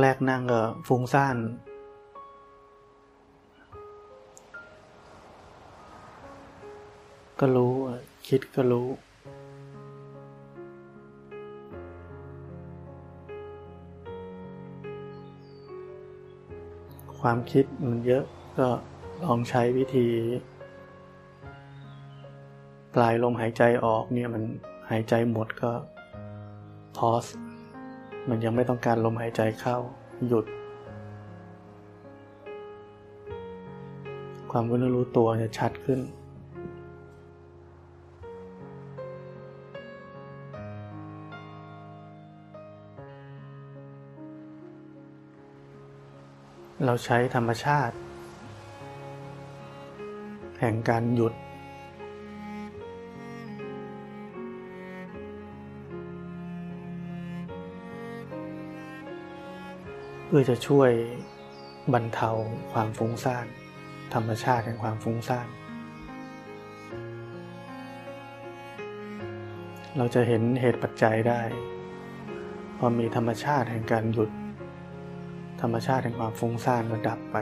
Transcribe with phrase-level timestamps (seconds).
[0.00, 1.36] แรกๆนั่งก็ฟุ้งซ่าน
[7.40, 7.74] ก็รู้
[8.28, 8.88] คิดก็รู้
[17.20, 18.24] ความคิดมันเยอะ
[18.58, 18.68] ก็
[19.24, 20.06] ลองใช้วิธี
[22.94, 24.42] ปลายลมหายใจออกเนี่ยมัน
[24.90, 25.72] หายใจหมดก็
[26.96, 27.24] พอส
[28.28, 29.76] มันยังไม่ต้องการลมหายใจเข้า
[30.28, 30.46] หยุด
[34.50, 36.00] ความรู้รู้ตัวจะชัดขึ้น
[46.84, 47.96] เราใช้ธรรมชาติ
[50.60, 51.34] แห่งการหยุด
[60.30, 60.90] เพื่อจะช่วย
[61.94, 62.30] บรรเทา
[62.72, 63.46] ความฟุ้งซ่าน
[64.14, 65.48] ธรรมชาติแห่งความฟุ้งซ่าน
[69.96, 71.42] เราจะเห็นเหตุปัจจัยได้
[72.78, 74.30] พอมีธรรมชาติแห่งการหยุด
[75.60, 77.36] ธรรมชาติแห่งความฟุ้งซ่านก็ดับไป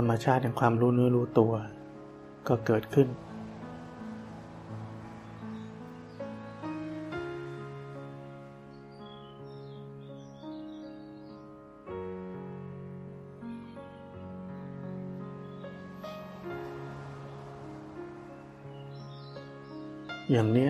[0.00, 1.52] ธรรมชาติแห่งความรู้เนื้อรู้ตัว
[2.48, 3.08] ก็เกิดขึ้น
[20.32, 20.68] อย่างนี้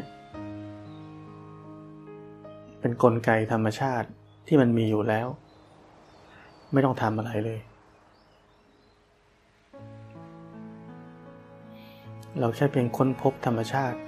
[2.80, 4.08] เป็นนกลไกธรรมชาติ
[4.46, 5.26] ที่มันมีอยู่แล้ว
[6.72, 7.60] ไม่ต้องทำอะไรเลย
[12.40, 13.98] เราแค่เพียงค้นพบธรรมชาติ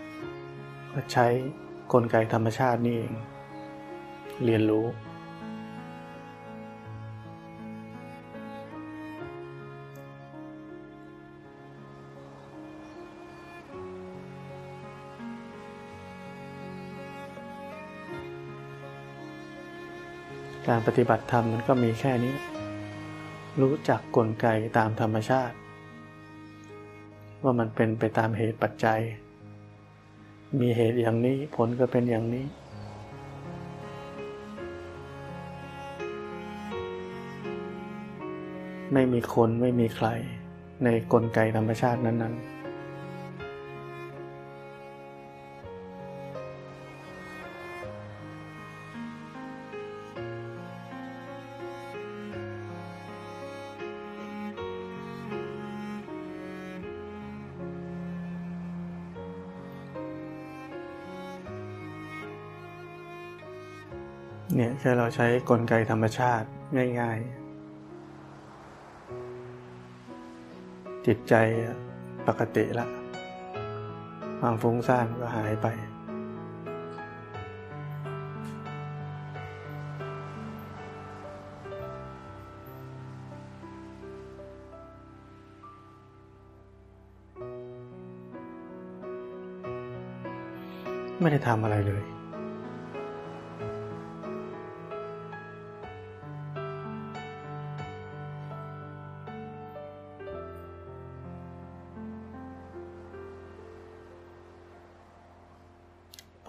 [0.93, 1.27] ก็ใช้
[1.93, 3.15] กลไกธรรมชาตินี่เอง
[4.45, 4.87] เรียนรู้
[20.69, 22.35] การปฏิบัติธรรมมันก็มีแค่นี้
[23.61, 24.47] รู้จักกลไก
[24.79, 25.55] ตามธรรมชาติ
[27.43, 29.01] ว่ามันเป็นไปตามเหตุปัจจัย
[30.61, 32.47] มีเหตุอย่างนี้ผลก็เป็นอย่างนี้
[38.93, 40.09] ไม่มีคนไม่มีใคร
[40.85, 42.60] ในกลไกธรรมชาตินั้น ๆ
[64.83, 66.47] แค่เราใช้กลไกธรรมชาติ
[67.01, 67.41] ง่าย ๆ
[71.07, 71.35] จิตใจ
[72.27, 72.87] ปกติละ
[74.41, 75.67] ความฟุ้งซ่านก็หายไป
[91.21, 92.05] ไม่ได้ทำอะไรเลย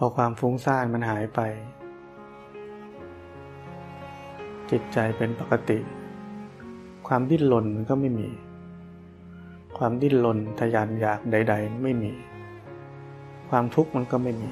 [0.04, 1.40] อความฟุ้งซ่านมันหายไป
[4.70, 5.78] จิตใจเป็นปกติ
[7.08, 8.28] ความดิ้นรนมันก็ไม่มี
[9.78, 12.12] ความดิ้นรนทยานอยากใด ๆ ไม่มี
[13.48, 14.50] ความทุกข์มันก็ไม่มี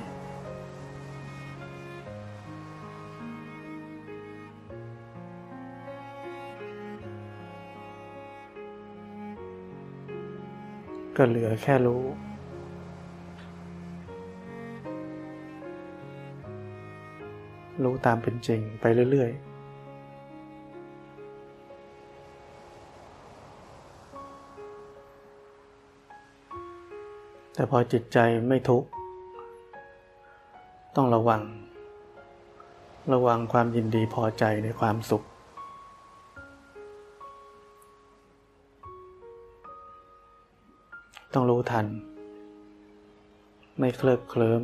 [11.17, 12.03] ก็เหลือแค่รู้
[17.85, 19.51] รู้ตามเป็นจริงไปเรื่อยๆ
[27.55, 28.19] แต่พอจิตใจ
[28.49, 28.89] ไม่ทุกข์
[30.97, 31.43] ต้องระวัง
[33.13, 35.23] ระวังความยินดีพอใจในความสุข
[41.35, 41.87] ต้องรู้ทัน
[43.79, 44.63] ไม่เคลิบเคลิ้ม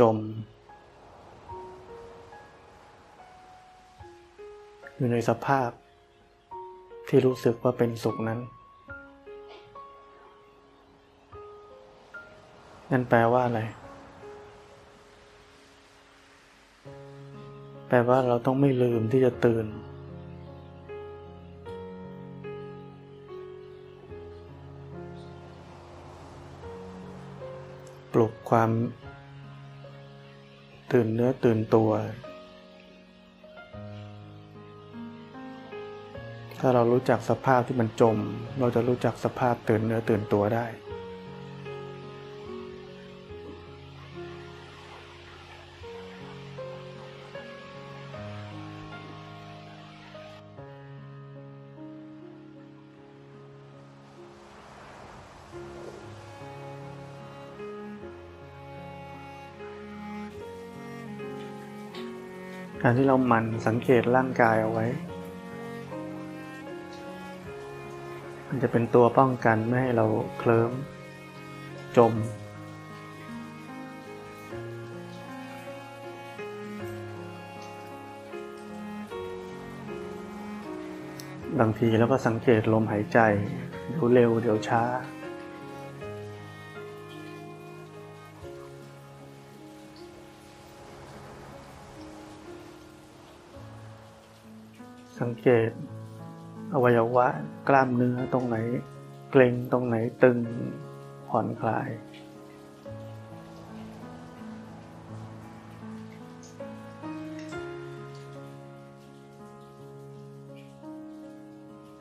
[0.00, 0.16] จม
[4.96, 5.70] อยู่ในสภาพ
[7.08, 8.40] ที่รู้สึกว่าเป็นสุขนั้น
[12.90, 13.60] นั่นแปลว่าอะไร
[17.88, 19.66] แปลว่าเราต้องไม่ลืมที่จะตื่น
[28.12, 28.70] ปลุกความ
[30.92, 31.90] ตื่นเนื้อตื่นตัว
[36.58, 38.16] ถ้าเรารู้จักสภาพที่มันจม
[38.60, 40.66] เราจะรู้จักสภาพตื่นเนื้อตื่นตัวได้
[62.90, 64.86] การที่เราหมั่นสังเกตร่างกายเอาไว้
[68.48, 70.06] มันจะเป็นตัวป้องกันไม่ให้เรา
[70.38, 70.72] เคลิ้ม
[71.96, 72.12] จม
[81.60, 83.18] บางทีเราก็สังเกตลมหายใจ
[83.88, 84.82] เดี๋ยวเร็วเดี๋ยวช้า
[95.30, 95.70] งเกต
[96.74, 97.26] อวัยวะ
[97.68, 98.56] กล้ามเนื้อตรงไหน
[99.30, 100.38] เกร็งตรงไหนตึง
[101.28, 101.88] ผ่อนคลาย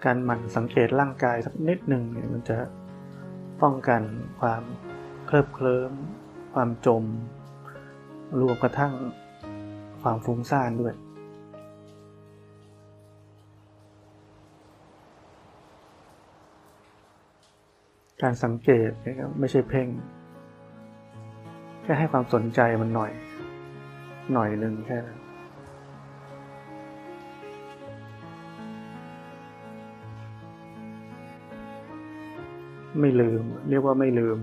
[0.05, 2.57] การหมั่นสังเกตร่างกายสักนิดหนึ่งเนี่ยมันจะ
[3.61, 4.01] ป้องกัน
[4.39, 4.63] ความ
[5.25, 5.91] เคลิบเคลิ้ม
[6.53, 7.03] ความจม
[8.39, 8.93] รวมกระทั่ง
[10.01, 10.93] ความฟุ้งซ่านด้วย
[18.23, 19.87] การสังเกตนะครับไม่ใช่เพ่ง
[21.83, 23.11] แค่ให้ความสนใจมันหน่อย
[24.33, 25.19] หน่อยหนึ่งแค่นั้น
[32.99, 34.37] ไม่ลืม เรียกว่าไม่ลืม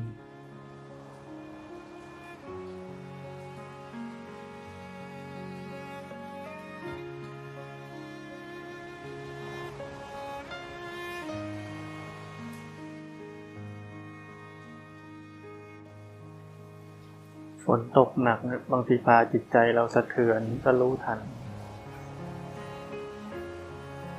[17.99, 18.39] ตกหนัก
[18.73, 21.19] บางทีพาจิตใจเราสะเทือนก็รู้ทัน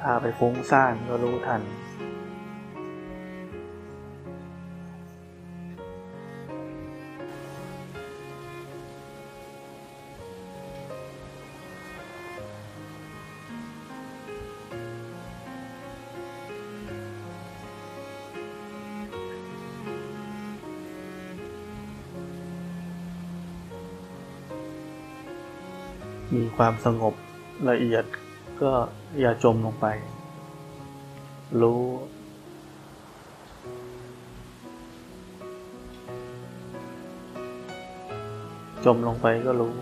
[0.02, 1.62] พาไปฟุ้งซ่านก็รู้ทัน
[26.58, 27.14] ความสงบ
[27.70, 28.06] ละเอียด
[28.62, 28.72] ก็
[29.20, 29.86] อย่าจมลงไป
[31.62, 31.84] รู้
[38.86, 39.74] จมลงไปก็รู้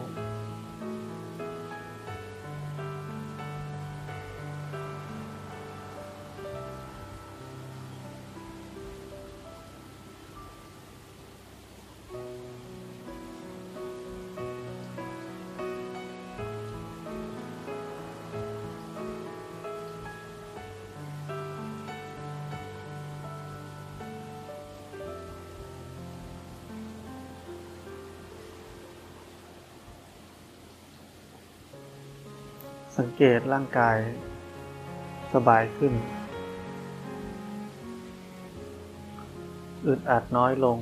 [32.97, 33.97] สังเกตร่างกาย
[35.33, 35.93] สบายขึ้น
[39.87, 40.77] อึดอัดน้อยลง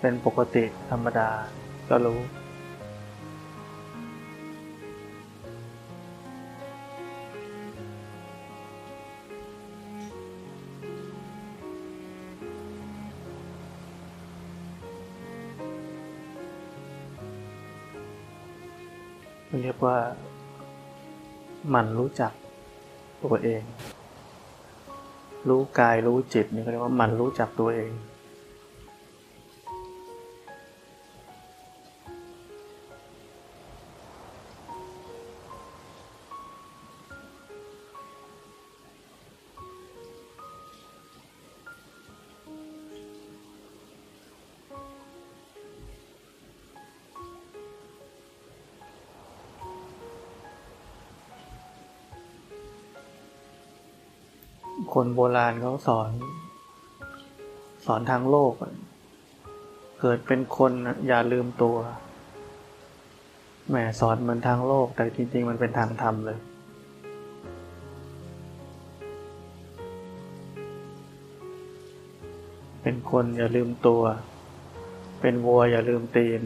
[0.00, 1.30] เป็นปกติธรรมดา
[1.88, 2.18] ก็รู้
[19.80, 19.96] กว่า
[21.74, 22.32] มันรู้จัก
[23.24, 23.62] ตัวเอง
[25.48, 27.90] รู้กายรู้จิตนี่เขาเรียกว่ามันรู้จักตัวเอง
[55.00, 56.10] คนโบราณเขาสอน
[57.86, 58.52] สอนทางโลก
[60.00, 60.72] เกิดเป็นคน
[61.08, 61.76] อย่าลืมตัว
[63.68, 66.38] แหมสอนเหมือนทางโลก แต่จริง ๆ มันเป็นทางธรรมเลย
[72.82, 74.02] เป็นคนอย่าลืมตัว
[75.20, 76.40] เป็นวัวอย่าลืมตีน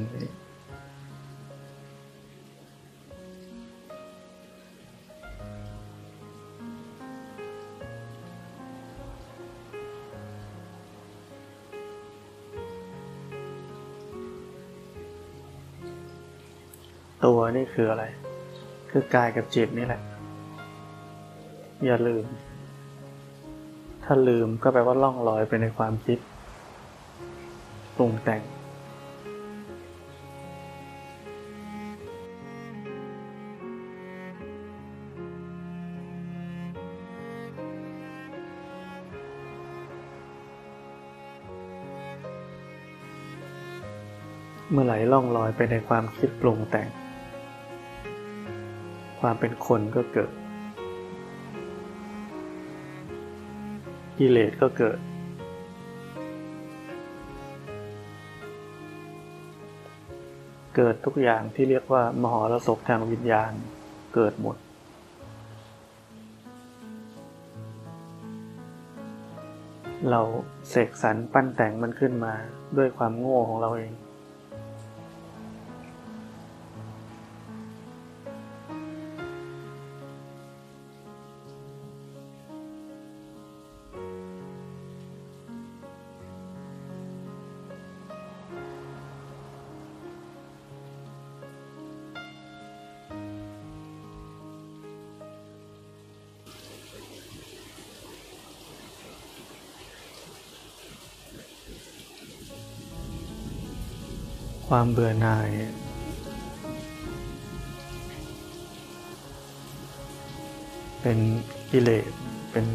[17.57, 18.05] นี่คืออะไร
[18.91, 20.01] คือกายกับจิตนี่แหละ
[21.87, 22.25] อย่าลืม
[24.05, 26.19] ถ้าลืมก็แปลว่าล่องลอยไปในความคิด
[27.97, 28.43] ปรุงแต่ง
[44.73, 46.89] เมื่อไหร่ล่องลอยไปในความคิดปรุงแต่ง
[49.21, 50.31] ความเป็นคนก็เกิด
[54.19, 54.99] กิเลสก็เกิด
[60.77, 63.53] เกิดทุกอย่างที่เรียกว่ามหรสพทางวิญญาณ
[64.15, 64.57] เกิดหมด
[70.11, 70.21] เรา
[70.71, 72.35] เสกสรรปั้นแต่งมันขึ้นมา
[72.77, 73.93] ด้วยความโง่ของเราเอง
[104.83, 105.51] ความเบื่อหน่าย
[111.01, 111.19] เป็น
[111.71, 112.11] กิเลส
[112.53, 112.67] เป็น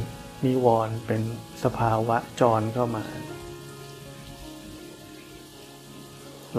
[0.46, 1.22] นิวรณ์เป็น
[1.64, 3.04] สภาวะจรเข้ามา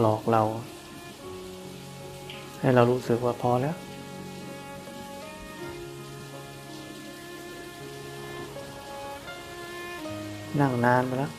[0.01, 0.43] หลอกเรา
[2.61, 3.77] ให้เรารู้สึกว่าพอแล้ว
[10.61, 11.33] นั่งนานไปแล้ว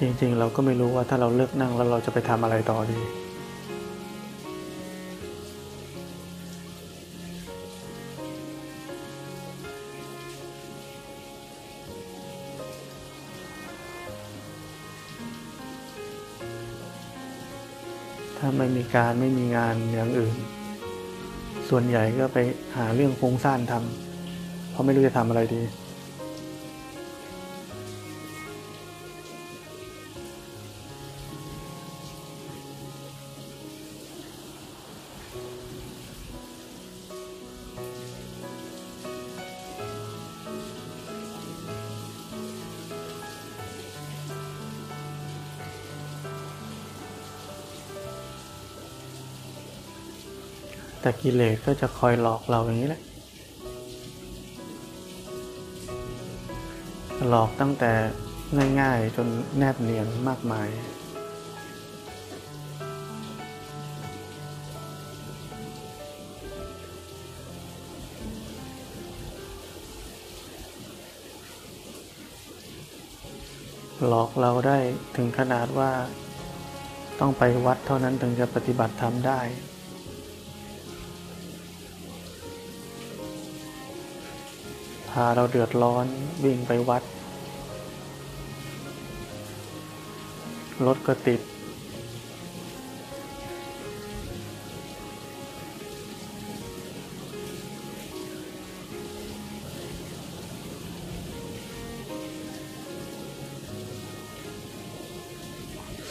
[0.00, 3.00] จริง ๆ เราก็ไม่รู้ว่าถ้าเราเลิกนั่งแล้วเราจะไปทำอะไรต่อดี
[18.38, 20.36] ถ้าไม่มีการไม่มีงานอย่างอื่น
[21.68, 22.38] ส่วนใหญ่ก็ไป
[22.76, 25.62] หาเรื่องฟุ้งซ่านทำเพราะไม่รู้จะทำอะไรดี
[51.10, 53.02] แต่กิเลสก็จะคอยหลอกเราอย่างนี้แหละ
[57.28, 57.92] หลอกตั้งแต่
[58.80, 60.68] ง่ายๆ จนแนบเนียนมากมาย
[74.08, 74.78] หลอกเราได้
[75.16, 75.90] ถึงขนาดว่า
[77.20, 79.40] ต้องไปวัดเท่านั้นถึงจะปฏิบัติธรรมได้
[85.10, 86.06] พาเราเดือดร้อน
[86.44, 87.02] วิ่งไปวัด
[90.86, 91.40] รถก็ติด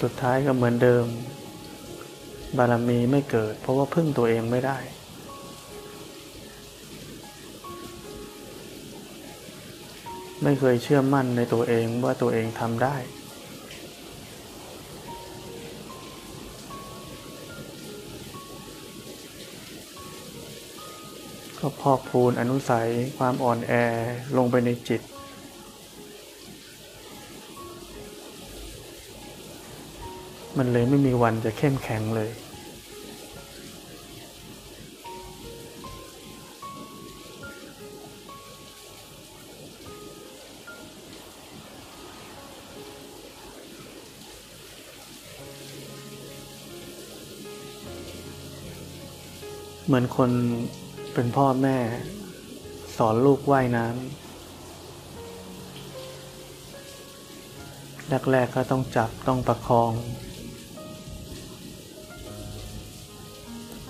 [0.02, 1.06] สุดท้ายก็เหมือนเดิม
[2.58, 4.78] บารมีไม่เกิด เพราะว่าพึ่งตัวเองไม่ได้
[10.44, 12.96] ไม่เคยเชื่อมั่นในตัวเองว่าตัวเองทำได้
[21.60, 23.72] ก็พอกพูนอนุสัยความอ่อนแอ
[24.38, 25.06] ลงไปในจิตม
[30.58, 32.30] มันเลยไม่มีวันจะเข้มแข็งเลย
[49.90, 50.32] เหมือนคน
[51.14, 51.78] เป็นพ่อแม่
[52.98, 53.92] สอนลูกว่ายน้ำ
[58.32, 59.92] แรกๆก็ต้องจับต้องประคอง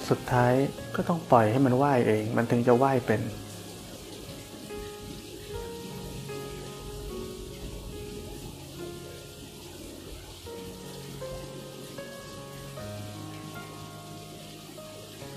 [0.10, 0.54] สุดท้าย
[0.96, 3.22] ก็ต้องปล่อยให้มันว่ายเอง มันถึงจะว่ายเป็น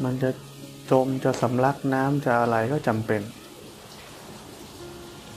[0.05, 0.31] มันจะ
[0.93, 3.23] จมจะสำลักน้ำจะอะไรก็จำเป็น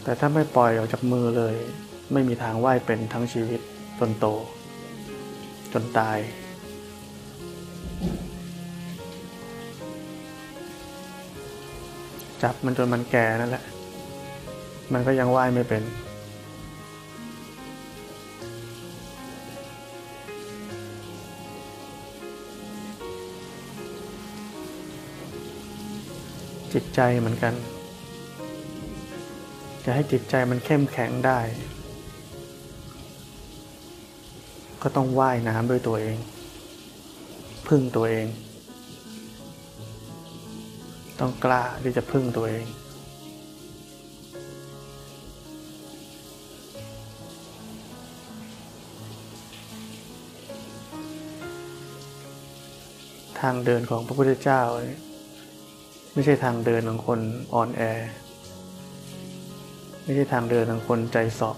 [0.03, 1.55] แต่ถ้าไม่ปล่อยออกจากมือเลย
[2.13, 3.62] ไม่มีทางว่ายเป็นทั้งชีวิต
[4.00, 4.25] จนโต
[5.74, 6.17] จนตาย
[12.43, 13.63] จับมันจนมันแก่นั่นแหละ
[14.93, 15.83] มันก็ยังว่ายไม่เป็น
[26.75, 27.53] จิตใจเหมือนกัน
[29.84, 31.39] จะให้จิตใจมันเข้มแข็งได้
[34.81, 36.18] ก็ต้องว่ายน้ำด้วยตัวเอง
[37.68, 38.27] พึ่งตัวเอง
[41.20, 42.66] ต้องกล้าที่จะพึ่งตัวเอง
[53.40, 55.04] ทางเดินของพระพุทธเจ้าเนี่ย
[56.18, 57.20] ไม่ใช่ทางเดินของคน
[57.54, 57.82] อ่อนแอ
[60.04, 61.58] ไม่ใช่ทางเดินของคนใจสอบ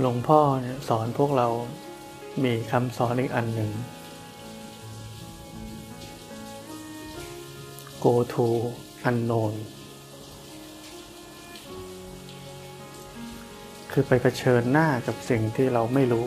[0.00, 1.48] หลวงพ่อเนี่ยสอนพวกเรา
[2.44, 3.72] มีคำสอนอีกอันหนึ่ง
[8.04, 8.46] go to
[9.08, 9.54] unknown
[13.92, 16.26] คือไปเผชิญหน้ากับสิ่งที่เราไม่รู้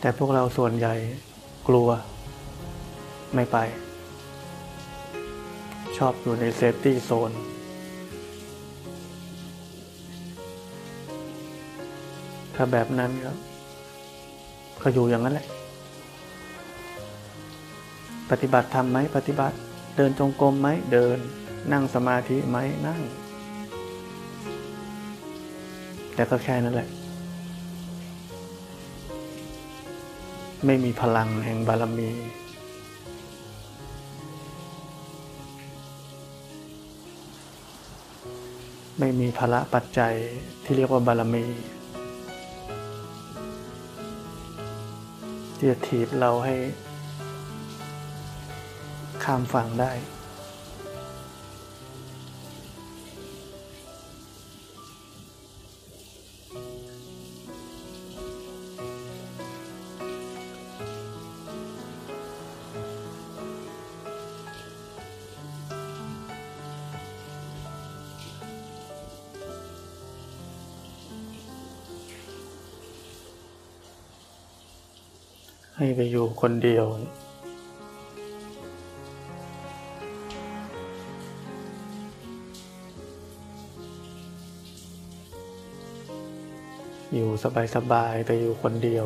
[0.00, 0.94] แต่พวกเราส่วนใหญ่
[1.68, 1.88] กลัว
[3.34, 3.56] ไม่ไป
[5.96, 7.32] ชอบอยู่ใน safety zone
[12.54, 13.36] ถ้าแบบนั้นครับ
[14.82, 15.46] ก็อยู่อย่างนั้นแหละ
[18.30, 19.56] ปฏิบัติทำไหมปฏิบัติ
[19.96, 21.18] เดินจงกรมไหมเดิน
[21.72, 23.00] นั่งสมาธิไหมนั่ง
[26.14, 26.88] แต่ก็แค่นั้นแหละ
[30.66, 32.10] ไม่มีพลังแห่งบารมี
[38.98, 40.14] ไม่มีภละปัจจัย
[40.64, 41.44] ที่เรียกว่าบารมี
[45.64, 46.56] ที่จะถีบเราให้
[49.24, 49.92] ข้ามฝั่งได้
[75.84, 76.86] ให้ไปอยู่คนเดียว
[87.14, 87.28] อยู่
[87.74, 89.04] สบายๆแต่อยู่คนเดียว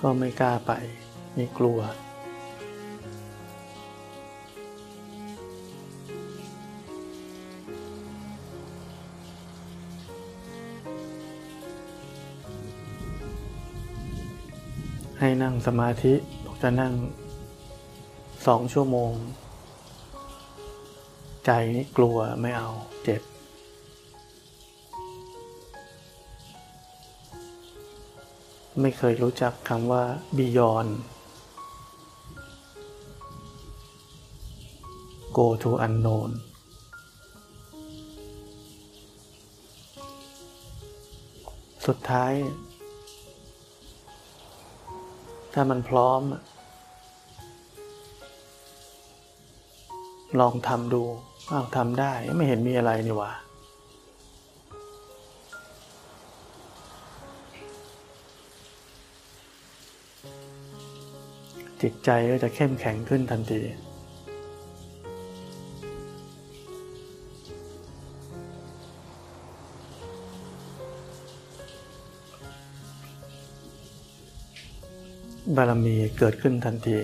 [0.00, 0.72] ก็ไม่กล้าไป
[1.34, 1.78] ไมีกลัว
[15.28, 16.14] ให้นั่งสมาธิ
[16.62, 16.94] จะนั่ง
[18.46, 19.12] สองชั่วโมง
[21.46, 22.70] ใจนี่กลัวไม่เอา
[23.02, 23.22] เจ็บ
[28.80, 30.04] ไม่เคยรู้จักคำว่า
[30.38, 30.92] beyond
[35.36, 36.30] go to unknown
[41.86, 42.32] สุดท้าย
[45.60, 46.22] ถ้ามันพร้อม
[50.40, 51.02] ลองทำดู
[51.50, 53.32] อ้าวทำได้ไม่เห็นมีอะไรนี่วะ
[61.82, 63.60] จิตใจก็จะเข้มแข็งขึ้นทันที
[75.56, 76.98] บารมีเกิดขึ้นทันที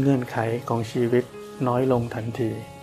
[0.00, 0.36] เงื่อนไข
[0.68, 1.24] ของชีวิต
[1.66, 2.73] น้อยลงทันที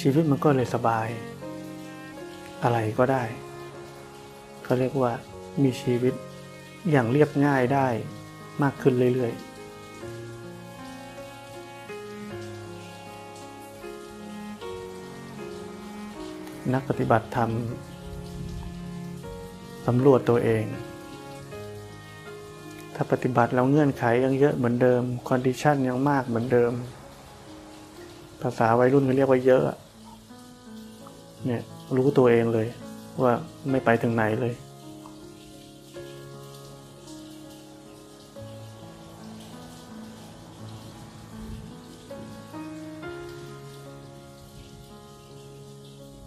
[0.00, 1.08] ชีวิตมันก็เลยสบาย
[2.62, 3.22] อะไรก็ได้
[4.62, 5.12] เขาเรียกว่า
[5.62, 6.14] มีชีวิต
[6.90, 7.88] อย่างเรียบง่ายได้
[8.62, 9.50] มากขึ้นเรื่อย ๆ
[16.74, 17.50] นักปฏิบัติธรรม
[19.86, 20.64] สำรวจตัวเอง
[22.94, 26.72] ถ้าปฏิบัติแล้วเงื่อนไขยังเยอะเหมือนเดิม condition ยังมากเหมือนเดิม
[28.42, 29.64] ภาษาวัยรุ่นเขาเรียกว่าเยอะ
[31.96, 32.66] รู้ตัวเองเลย
[33.22, 33.32] ว่า
[33.70, 34.54] ไม่ไปถึงไหนเลย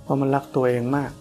[0.04, 1.12] เพราะมันรักตัวเองมาก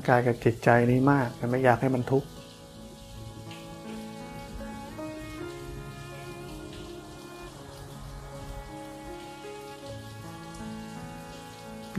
[0.00, 2.28] างกายกับจิตใจนี้มากแต่ไม่อยากให้มันทุกข์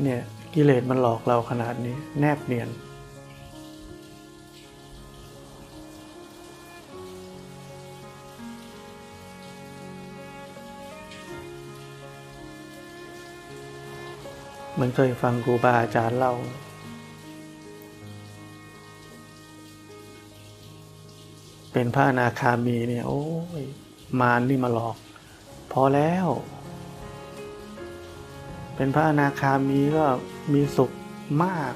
[0.03, 0.21] เนี่ย
[0.53, 16.33] กิเลสมันหลอกเราขนาดนี้แนบเนียนเมันเคยฟังครูบาอาจารย์เล่า
[21.73, 23.23] เป็นพระอนาคามีเนี่ย โอ้
[23.61, 23.63] ย
[24.19, 24.97] มารนี่มาหลอก
[25.71, 26.27] พอแล้ว
[28.75, 30.05] เป็นพระอนาคามีก็
[30.53, 30.91] มีสุข
[31.43, 31.73] มาก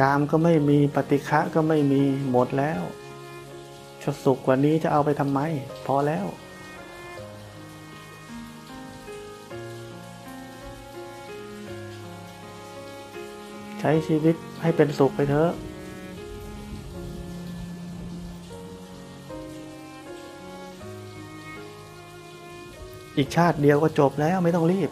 [0.00, 2.82] กามก็ไม่มีปฏิฆะก็ไม่มีหมดแล้ว
[4.02, 5.40] จะสุขกว่านี้จะเอาไปทำไม
[5.86, 6.26] พอแล้ว
[13.80, 15.52] ใช้ชีวิตให้เป็นสุขไปเถอะ
[23.16, 24.90] อีกชาติเดียวก็จบแล้วไม่ต้องรีบ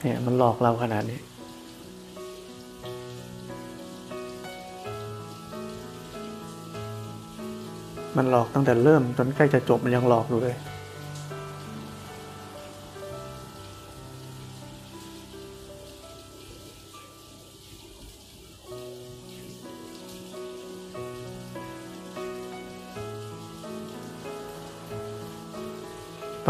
[0.00, 1.20] เนี่ยมันหลอกเราขนาดนี้
[8.16, 10.56] มันหลอกตั้งแต่เริ่มจนใกล้จะจบมันยังหลอกอยู่เลย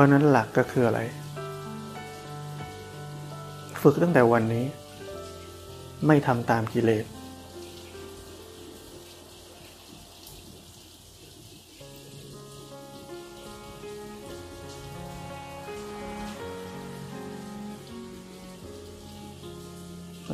[0.02, 1.00] ราะนั้นหลักก็คืออะไร
[3.82, 4.64] ฝึกตั้งแต่วันนี้
[6.06, 7.06] ไม่ทำตามกิเลส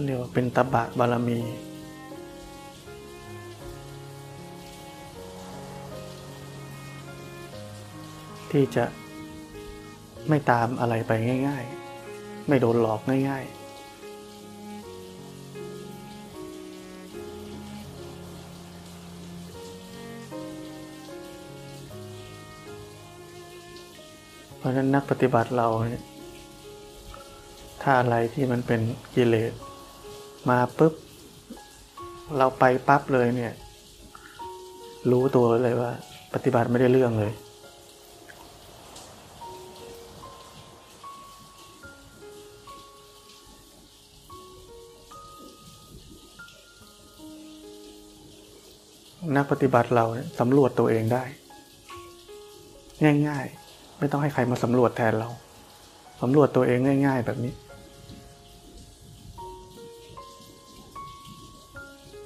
[0.04, 1.38] เรียกว่าเป็นตบะบารมี
[8.50, 8.84] ที่จะ
[10.28, 11.12] ไม่ตามอะไรไป
[11.48, 11.64] ง่าย
[12.06, 13.58] ๆ ไม่โดนหลอกง่าย ๆ
[24.58, 26.04] เพราะฉะนั้นนักปฏิบัติเราเนี่ย
[27.82, 28.80] ถ้าอะไรที่มันเป็น
[29.14, 29.52] กิเลส
[30.48, 30.94] มาปุ๊บ
[32.36, 33.52] เราไปปั๊บเลยเนี่ย
[35.10, 35.90] รู้ตัวเลยว่า
[36.34, 37.32] ปฏิบัติไม่ได้เรื่องเลย
[49.38, 50.04] นักปฏิบัติเรา
[50.40, 51.24] สำรวจตัวเองได้
[53.28, 55.28] ง่าย ๆ ไม่ต้องให้ใครมาสำรวจแทนเรา
[56.22, 57.52] สำรวจตัวเองง่าย ๆ แบบนี้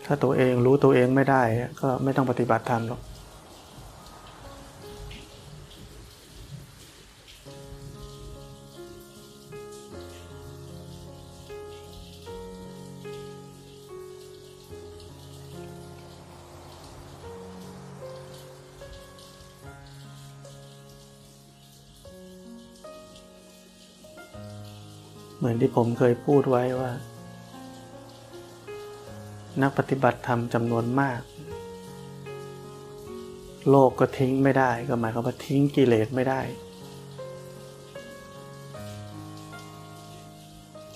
[0.06, 1.42] ถ้าตัวเองรู้ตัวเองไม่ได้
[1.80, 3.00] ก็ไม่ต้องปฏิบัติธรรมหรอก
[25.74, 26.90] ผมเคยพูดไว้ว่า
[29.62, 31.20] นักปฏิบัติธรรมจำนวนมาก
[33.70, 36.40] โลกก็ทิ้งไม่ได้ก็หมายความว่าทิ้งกิเลสไม่ได้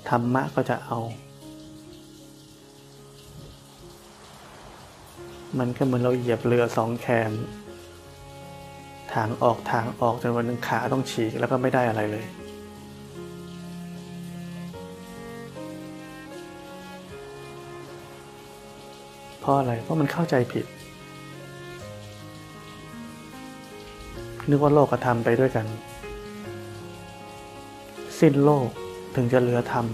[0.09, 0.99] ธรรมะก็จะเอา
[5.59, 7.33] มันก็เหมือนเราเหยียบเรือสองแคม
[9.15, 12.27] ทางออกทางออกจนวันหนึ่งขาต้องฉีกแล้วก็ไม่ได้อะไรเลย
[19.46, 20.66] ราะอะไร เพราะมันเข้าใจผิด
[24.48, 25.66] นึกว่าโลกกับธรรมไปด้วยกัน
[28.18, 28.68] สิ้นโลก
[29.14, 29.87] ถึงจะเหลือธรรม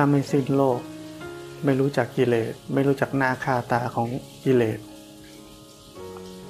[0.00, 0.80] าไม่สิ้นโลก
[1.64, 4.08] ไม่รู้จักกิเลส ไม่รู้จักหน้าคาตาของ
[4.44, 4.78] กิเลส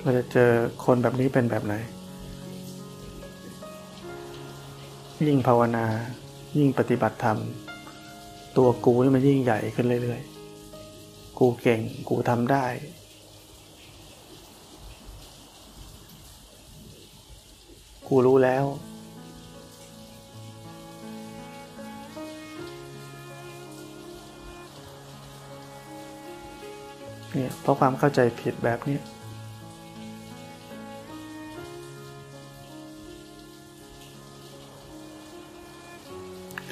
[0.02, 0.50] เราจะเจอ
[0.84, 1.74] คนแบบนี้เป็นแบบไหน
[5.26, 5.86] ยิ่งภาวนา
[6.58, 7.38] ยิ่งปฏิบัติธรรม
[8.56, 12.66] ตัวกูนี่มันยิ่งใหญ่ขึ้นเรื่อยๆ กูเก่ง กูทำได้
[18.08, 18.64] กูรู้แล้ว
[27.34, 28.98] เนี่ยเพราะความเข้าใจผิดแบบนี้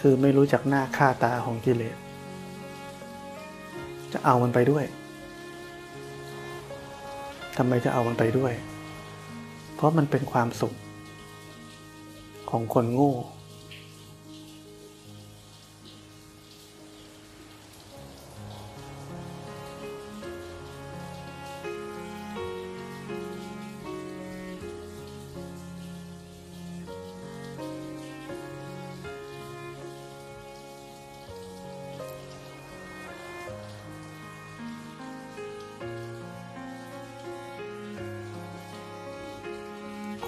[0.00, 1.96] คือไม่รู้จักหน้าค่าตาของกิเลส
[4.12, 4.84] จะเอามันไปด้วย
[7.56, 8.52] ทำไมจะเอามันไปด้วย
[9.74, 10.74] เพราะมันเป็นความสุข
[12.50, 13.14] ของคนโง่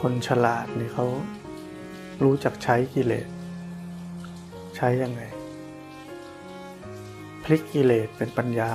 [0.00, 1.06] คนฉลาดนี่เขา
[2.22, 3.28] รู้จักใช้กิเลส
[4.76, 5.22] ใช้ยังไง
[7.44, 8.72] พลิกกิเลสเป็นปัญญา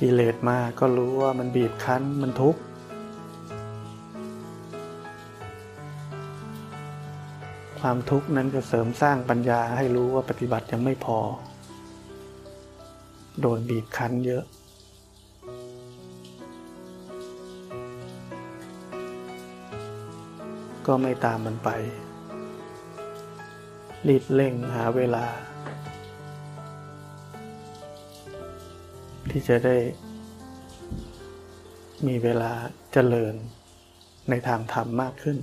[0.00, 2.60] กิเลสมาก็รู้ว่ามันบีบคั้นมันทุกข์
[7.80, 11.18] ความทุกข์นั้นก็เสริมสร้างปัญญาให้รู้ว่าปฏิบัติยังไม่พอ
[13.40, 14.44] โดนบีบคั้นเยอะ
[20.86, 21.70] ก็ไม่ตามมันไป
[24.08, 25.24] รีบเร่งหาเวลา
[29.30, 29.76] ที่จะได้
[32.06, 32.52] มีเวลา
[32.92, 33.34] เจริญ
[34.30, 35.38] ในทางธรรมมากขึ้น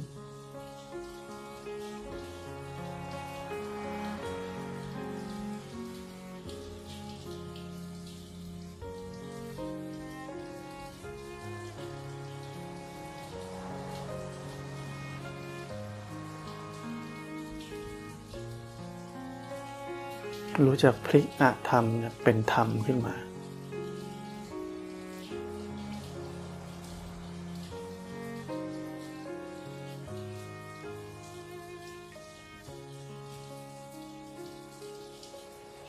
[20.66, 21.86] รู้จักพลิกอะธรรม
[22.24, 23.16] เป็นธรรมขึ้นมา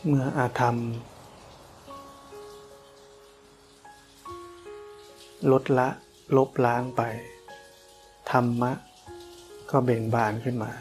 [0.07, 0.77] เมื่ออาธรรม
[5.53, 5.89] ลดละ
[6.37, 7.03] ลบล้างไป
[8.31, 8.73] ธรรมะ
[9.71, 10.73] ก็เบ่งบานขึ้นมา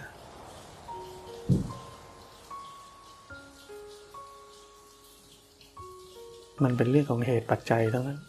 [6.63, 8.19] มันเป็นเรื่องของเหตุปัจจัยทั้งนั้น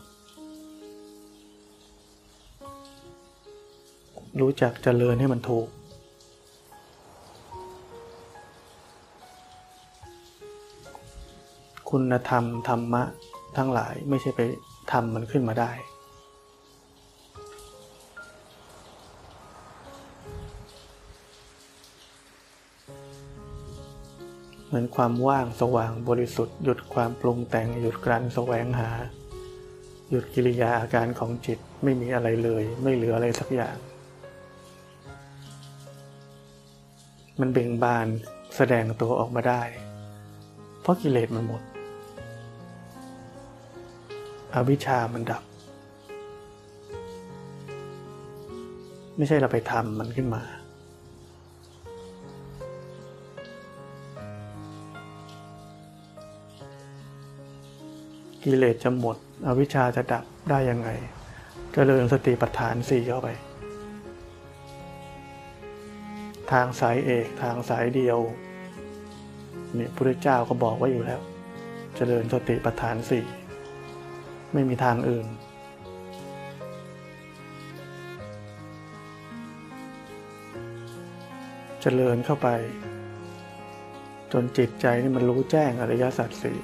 [4.40, 5.68] รู้จักเจริญให้มันถูก
[11.90, 13.02] คุณธรรมธรรมะ
[13.56, 14.40] ทั้งหลายไม่ใช่ไป
[14.92, 15.72] ทำมันขึ้นมาได้
[24.68, 28.90] เหมือนความว่างสว่างบริสุทธิ์หยุดความปรุงแต่งหยุดการแสวงหา
[30.10, 33.76] หยุดกิริยาอาการของจิตไม่มีอะไรเลย ไม่เหลืออะไรสักอย่าง
[37.40, 38.06] มันเบ่งบาน
[38.56, 39.62] แสดงตัวออกมาได้
[40.80, 41.62] เพราะกิเลสมันหมด
[44.54, 45.42] อวิชามันดับ
[49.16, 50.42] ไม่ใช่เราไปทำมันขึ้นมา
[58.44, 63.28] กิเลสจะหมด อวิชชาจะดับได้ยังไงจเจริญสติปัฏฐานสี่เข้าไป
[66.52, 68.18] ทางสายเอกทางสายเดียว
[69.78, 71.24] นี่พระเจ้าก็บอกไว้อยู่แล้วจ
[71.96, 73.24] เจริญสติปัฏฐานสี่
[74.52, 75.26] ไม่มีทางอื่น
[81.82, 82.48] เจริญเข้าไป
[84.32, 86.58] จนจิตใจนี่มันรู้แจ้งอริยสัจสี่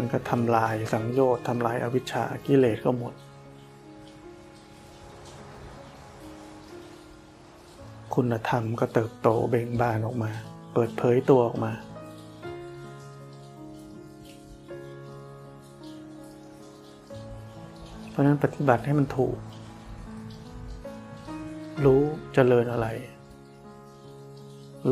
[0.00, 3.14] มันก็ทำลายสังโยชน์ทำลายอวิชชากิเลสก็หมด
[8.14, 10.30] คุณธรรมก็เติบโตเบ่งบานออกมา
[10.72, 11.72] เปิดเผยตัวออกมา
[18.10, 19.36] เพราะนั้นปฏิบัติให้มันถูก
[21.84, 22.02] รู้
[22.34, 22.86] เจริญอะไร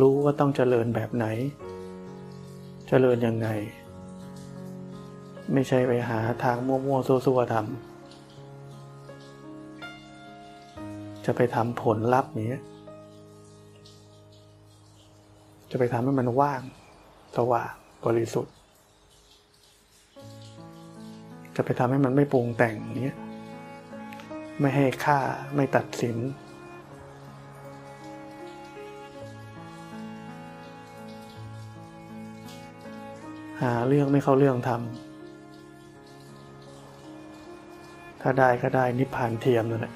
[0.01, 1.27] รู้ว่าต้องเจริญแบบไหน
[2.89, 3.51] เจริญยังไง
[5.53, 7.67] ไม่ใช่ไปหาทางมั่วๆซัวๆทำ
[11.25, 12.53] จะไปทำผลลัพธ์นี้
[15.71, 16.63] จะไปทำให้มันว่าง
[17.37, 17.73] สว่าง
[18.05, 18.55] บริสุทธิ์
[21.57, 23.13] จะไปทำให้มันไม่ปรุงแต่งนี้
[24.61, 25.19] ไม่ให้ค่า
[25.55, 26.17] ไม่ตัดสิน
[33.63, 35.08] หาเรื่องไม่เข้าเรื่องทำ
[38.29, 39.93] ถ้าได้ก็ได้นิพพานเทียมนั่นแหละ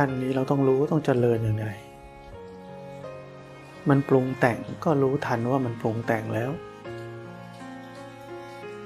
[0.00, 1.66] ขั้นนี้เราต้องรู้ต้องเจริญยังไง
[3.88, 6.50] มันปรุงแต่งก็รู้ทันว่ามันปรุงแต่งแล้ว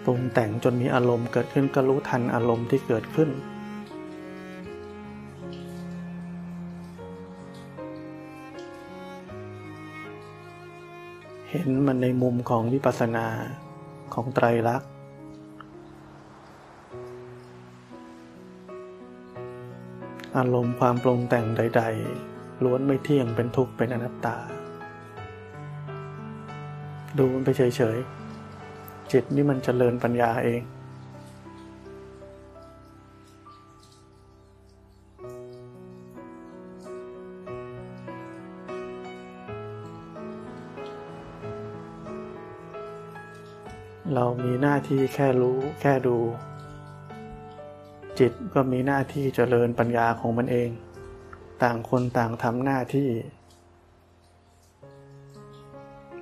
[0.05, 3.31] ปรุงแต่งจนมีอารมณ์เกิดขึ้นก็รู้ทันอารมณ์ที่เกิดขึ้น
[11.51, 13.27] เห็นมันในมุมของวิปัสสนา
[14.15, 14.91] ของไตรลักษณ์
[20.37, 21.83] อารมณ์ความปรุงแต่งใด
[22.23, 24.37] ๆ ล้วนไม่เที่ยงเป็นทุกข์เป็นอนัตตา
[27.19, 30.63] ดูมันไปเฉยๆ จิตนี่มันจเจริญปัญญาเอง
[44.15, 46.17] เรามีหน้าที่แค่รู้แค่ดู
[48.21, 50.71] จิตก็มีหน้าที่เจริญปัญญาของมันเอง
[51.63, 53.09] ต่างคนต่างทำหน้าที่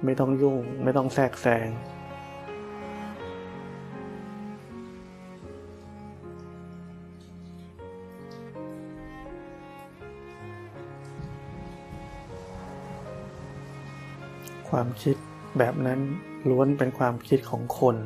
[0.04, 1.68] ไม่ต้องยุ่งไม่ต้องแทรกแซง
[14.68, 15.16] ความคิด
[15.58, 16.00] แบบนั้น
[16.48, 17.96] ล้วนเป็นความคิดของคน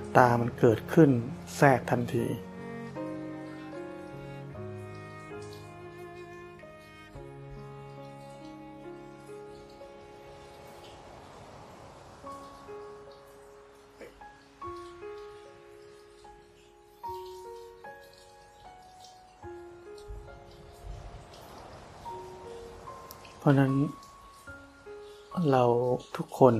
[0.00, 1.10] อัตตามันเกิดขึ้น
[1.56, 2.24] แทรกทันที
[23.38, 23.72] เพราะนั้น
[25.50, 25.64] เรา
[26.16, 26.54] ทุกคน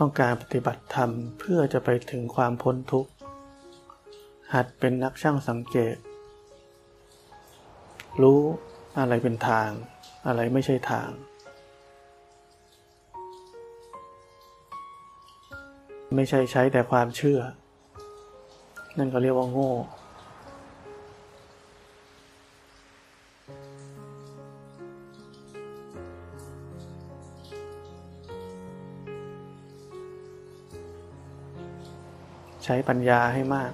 [0.00, 3.10] ต้องการปฏิบัติธรรมเพื่อจะไปถึงความพ้นทุกข์
[4.54, 5.96] หัดเป็นนักช่างสังเกต
[8.22, 8.40] รู้
[8.98, 9.68] อะไรเป็นทาง
[10.26, 11.08] อะไรไม่ใช่ทาง
[16.14, 17.40] ไม่ใช่ใช้แต่ความเชื่อ
[18.98, 19.72] นั่นก็เรียกว่าโง่
[32.70, 33.72] ช้ปัญญาให้มาก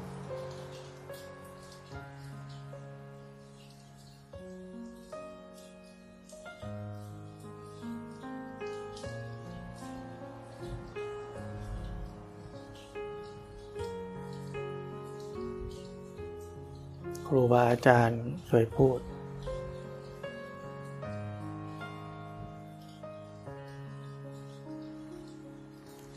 [17.28, 18.98] ครูบาอาจารย์เคยพูด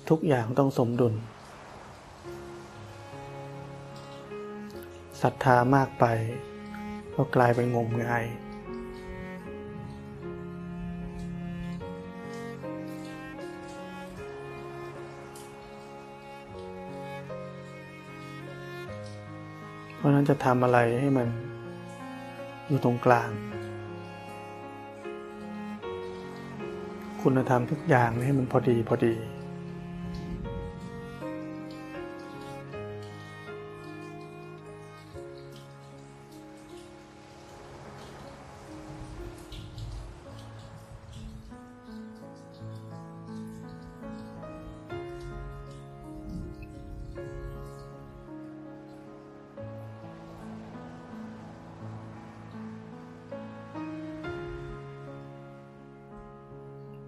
[0.09, 1.15] ทุกอย่างต้องสมดุล
[5.21, 6.05] ศรัทธามากไป
[7.15, 8.25] ก็กลายเป็นงมงาย
[19.95, 21.27] เพราะนั้นจะทำอะไรให้มัน
[22.67, 23.29] อยู่ตรงกลาง
[27.21, 29.15] คุณธรรมทุกอย่างให้มันพอดีพอดี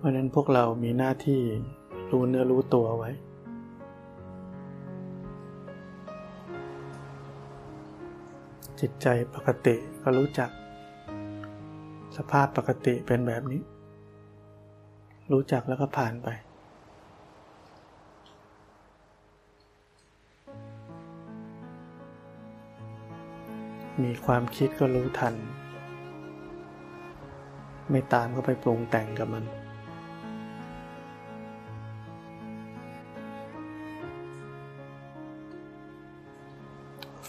[0.02, 1.42] เพราะนั้นพวกเรามีหน้าที่
[2.12, 3.12] รู้เนื้อรู้ตัวไว้
[8.80, 10.50] จิตใจปกติก็รู้จัก
[12.18, 13.62] สภาพปกติเป็นแบบนี้
[15.32, 16.28] รู้จักแล้วก็ผ่านไป
[24.04, 25.36] มีความคิดก็รู้ทัน
[27.92, 29.46] ไม่ตามก็ไปปรุงแต่งกับมัน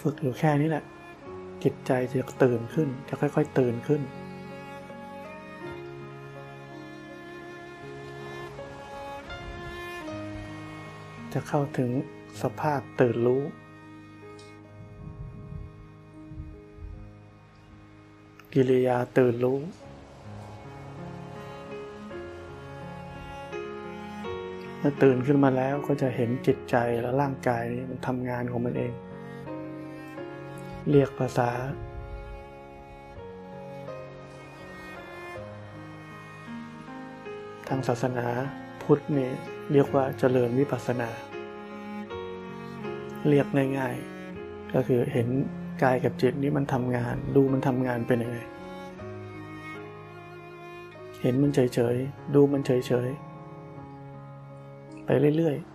[0.02, 0.84] ฝึกอยู่แค่นี้แหละ
[1.64, 4.02] จิตใจจะตื่นขึ้น จะค่อย ๆ ตื่นขึ้น
[11.32, 11.90] จะเข้าถึง
[12.42, 13.42] สภาพตื่นรู้
[18.52, 19.58] กิริยาตื่นรู้
[24.78, 28.94] เมื่อตื่นขึ้นมาแล้วก็จะเห็นจิตใจและร่างกายมันทำงานของมันเอง
[30.90, 31.50] เรียกภาษา
[37.68, 38.26] ทางศาสนา
[38.82, 39.32] พุทธเนี่ย
[39.72, 41.10] เรียกว่าเจริญวิปัสสนา
[43.28, 43.46] เรียก
[43.78, 45.28] ง่ายๆ ก็คือเห็น
[45.82, 48.38] กายกับจิตนี้มันทำงาน ดูมันทำงานเป็นยังไง
[51.22, 52.70] เห็นมันเฉยๆ ดูมันเฉ
[53.06, 55.71] ยๆ ไปเรื่อยๆ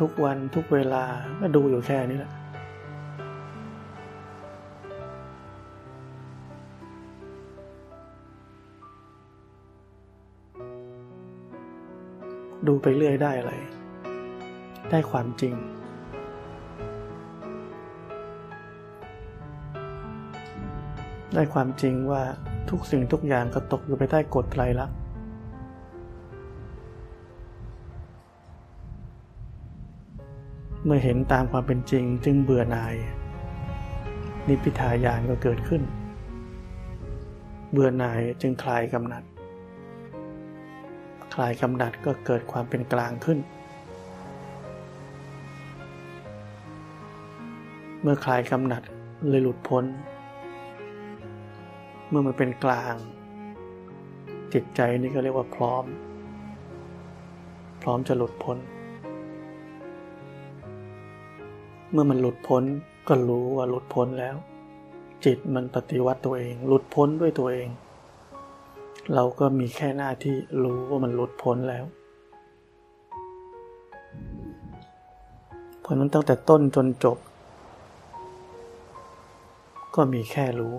[0.00, 1.04] ทุกวันทุกเวลา
[1.40, 2.32] ก็ดูอยู่แค่นี้แหละ
[12.66, 13.52] ดูไปเรื่อยได้อะไร
[14.90, 15.54] ได้ความจริง
[21.34, 22.22] ได้ความจริงว่า
[22.70, 24.96] ทุกสิ่งทุกอย่างก็ตกอยู่ไปใต้กฎไตรลักษณ์
[30.88, 32.94] มื่อเห็นตามความเป็นจริงจึงเบื่อหน่าย
[34.48, 35.82] นิพิทายานก็เกิดขึ้น
[37.72, 39.22] เบื่อหน่ายจึงคลายกำหนัด
[41.34, 43.38] คลายกำหนัดก็เกิดความเป็นกลางขึ้น
[48.02, 48.82] เมื่อคลายกำหนัด
[49.28, 49.84] เลยหลุดพ้น
[52.08, 52.94] เมื่อมันเป็นกลาง
[54.52, 55.84] จิตใจนี่ก็เรียกว่าพร้อม
[57.82, 58.58] พร้อมจะหลุดพ้น
[61.92, 62.64] เมื่อมันหลุดพ้น
[63.08, 64.36] ก็รู้ว่าหลุดพ้นแล้ว
[65.24, 67.68] จิตมันปฏิวัติตัวเอง หลุดพ้นด้วยตัวเอง
[69.14, 71.84] เราก็มีแค่หน้าที่รู้ว่ามันหลุดพ้นแล้ว
[75.80, 77.18] เพราะนั้นตั้งแต่ต้นจนจบ
[79.94, 80.74] ก็มีแค่รู้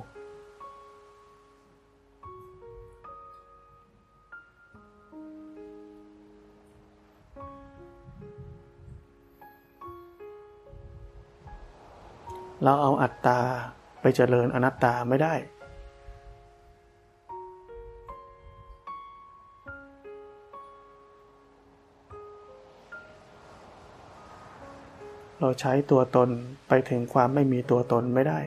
[12.64, 13.40] เราเอาอัตตา
[14.02, 15.34] ไปเจริญอนัตตาไม่ได้
[25.40, 26.30] เราใช้ตัวตน
[26.68, 28.40] ไปถึงความไม่มีตัวตนไม่ได้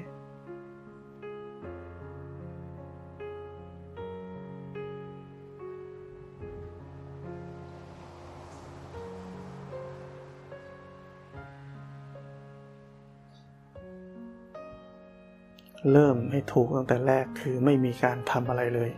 [15.91, 18.91] เริ่มให้ถูกตั้งแต่แรกคือไม่มีการทำอะไรเลย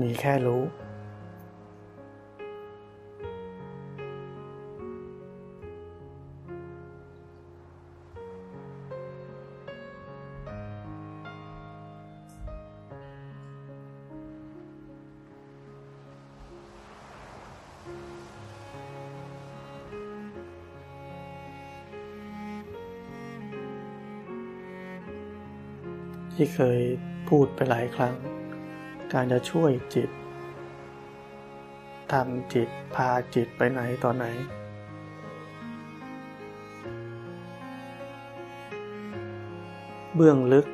[0.00, 0.62] มีแค่รู้
[26.34, 26.80] ที่เคย
[27.28, 28.14] พูดไปหลายครั้ง
[29.12, 30.10] การจะช่วยจิต
[32.12, 34.26] ทำจิตพาจิตไปไหนตอนไหน
[40.14, 40.66] เบื้องลึก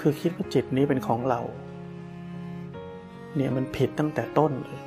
[0.00, 1.40] คือคิดว่าจิตนี้เป็นของเรา
[3.34, 4.82] เนี่ยมันผิดตั้งแต่ต้นเลย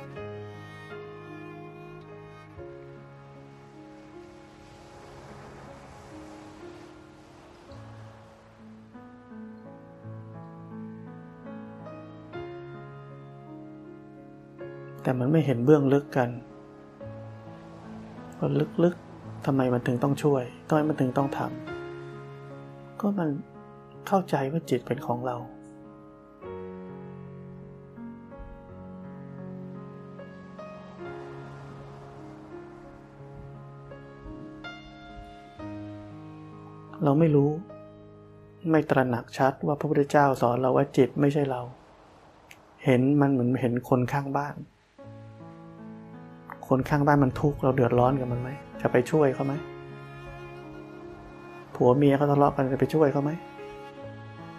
[15.06, 16.30] แต่มันไม่เห็นเบื้องลึกกัน
[18.38, 18.48] ว่า
[18.82, 23.28] ลึกๆทำไมมันถึงต้องช่วยทำไมมันถึงต้องทำก็มัน
[24.06, 25.36] เข้าใจว่าจิตเป็นของเรา
[37.04, 37.50] เราไม่รู้
[38.70, 41.60] ไม่ตระหนักชัดว่าพระพุทธเจ้าสอนเราว่าจิตไม่ใช่เรา
[42.84, 44.56] เห็นมันเหมือนเห็นคนข้างบ้าน
[46.68, 48.48] คนข้างบ้านมันทุกข์เราเดือดร้อนกับมันไหม
[48.80, 49.54] จะไปช่วยเขาไหม
[51.74, 53.30] ผัวเมียเขาทะเลาะกันจะไปช่วยเขาไหม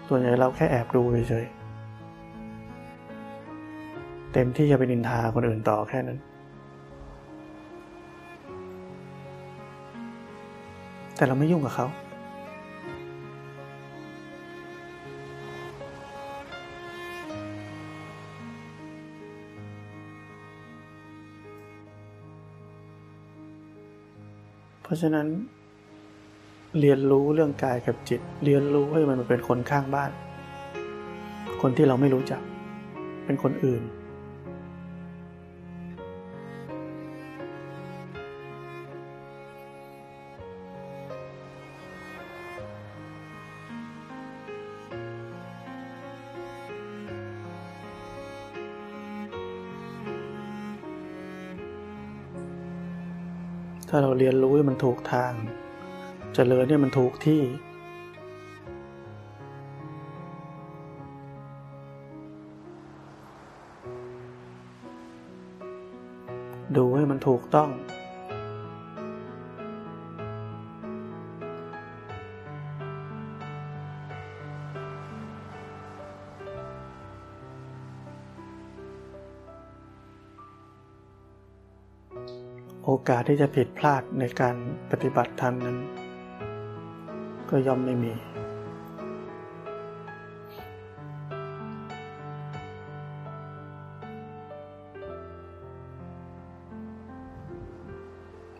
[0.08, 1.52] ส่วนใหญ่เราแค่แอบดูเฉยๆ
[4.32, 6.18] เต็มที่จะไปนินทาคนอื่นต่อแค่นั้น
[11.16, 11.86] แต่เราไม่ยุ่งกับเขา
[24.88, 25.26] ราะฉะนั้น
[26.80, 30.10] เรียนรู้เรื่องกายกับจิต เรียนรู้ให้มันเป็นคนข้างบ้าน
[31.62, 32.42] คนที่เราไม่รู้จัก
[33.24, 33.82] เป็นคนอื่น
[54.18, 57.42] เรียนรู้ให้มันถูกทางจเจริญเนี่ยมันถูกที่
[66.76, 67.70] ดูให้มันถูกต้อง
[82.98, 84.56] อกาสที่จะผิดพลาดในการ
[84.90, 85.76] ปฏิบัติธรรมนั้น
[87.50, 88.12] ก็ย่อมไม่มี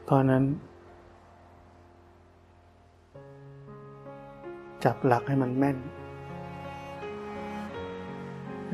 [0.05, 0.45] เพราะนั้น
[4.84, 5.78] จับหลักให้มันแม่น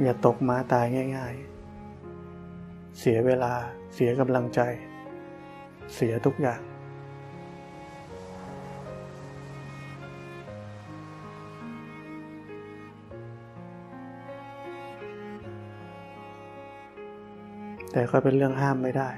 [0.03, 0.85] อย่าตกม้าตาย
[1.17, 1.35] ง่าย
[2.17, 3.53] ๆ เสียเวลา
[3.95, 4.63] เสียกำลังใจ
[5.95, 6.61] เสียทุกอย่าง
[17.93, 19.11] แต่ก็เป็นเรื่องห้ามไม่ได้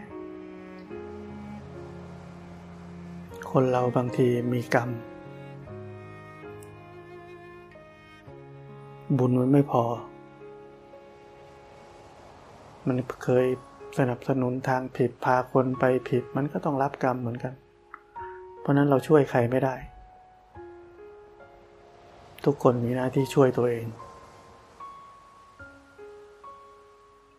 [3.51, 4.91] คนเราบางทีมีกรรม
[9.19, 9.85] บุญมันไม่พอ
[12.87, 13.47] มันเคย
[13.99, 17.55] สนับสนุนทางผิดพาคนไปผิด มันก็ต้องรับกรรมเหมือนกัน
[18.61, 19.75] เพราะนั้นเราช่วยใครไม่ได้
[22.45, 23.87] ทุกคนมีหน้าที่ช่วยตัวเอง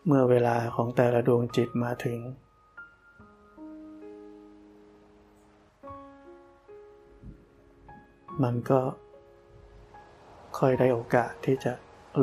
[0.06, 2.18] เมื่อเวลาของแต่ละดวงจิตมาถึง
[8.42, 8.80] มันก็
[10.58, 11.72] ค่อยได้โอกาสที่จะ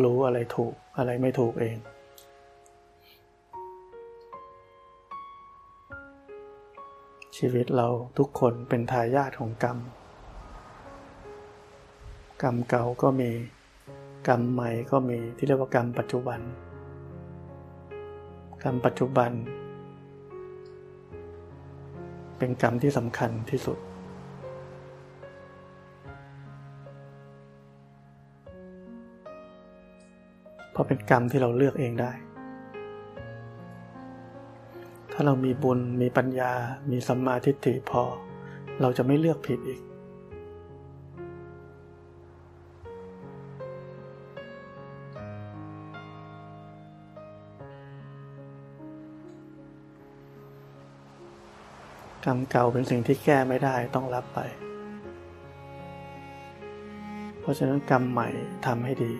[0.04, 1.78] รู้อะไรถูกอะไรไม่ถูกเอง
[7.38, 9.78] ชีวิตเราทุกคนเป็นทายาทของกรรม
[12.42, 13.32] กรรมเก่าก็มี
[14.28, 16.40] กรรมใหม่ก็มีที่เรียกว่ากรรมปัจจุบัน
[18.64, 19.32] กรรมปัจจุบัน
[22.38, 23.78] เป็นกรรมที่สำคัญที่สุด
[30.72, 32.12] เพราะเป็นกรรมที่เราเลือกเองได้
[35.18, 36.52] ถ้าเรามีบุญมีปัญญา
[36.92, 38.04] มีสัมมาทิฏฐิพอ
[38.82, 39.82] เราจะไม่เลือกผิดอีก
[52.26, 54.40] กรรมเก่าเป็นสิ่งที่แก้ไม่ได้ต้องรับไป
[57.40, 58.28] เพราะฉะนั้นกรรมใหม่
[58.66, 59.14] ทำให้ดี